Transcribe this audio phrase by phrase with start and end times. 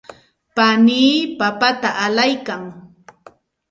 [0.55, 2.61] panii papata allaykan.